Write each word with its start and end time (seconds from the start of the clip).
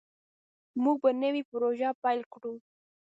موږ 0.83 0.97
به 1.03 1.11
نوې 1.23 1.41
پروژه 1.51 1.89
پیل 2.03 2.21
کړو. 2.33 2.53